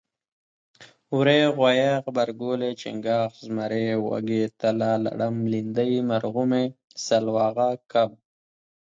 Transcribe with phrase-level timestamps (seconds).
[1.17, 6.65] وری غوایي غبرګولی چنګاښ زمری وږی تله لړم لیندۍ مرغومی
[7.05, 8.09] سلواغه کب